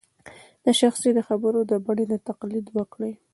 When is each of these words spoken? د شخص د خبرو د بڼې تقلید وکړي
د 0.65 0.67
شخص 0.79 1.01
د 1.13 1.19
خبرو 1.27 1.59
د 1.71 1.73
بڼې 1.85 2.05
تقلید 2.29 2.67
وکړي 2.77 3.13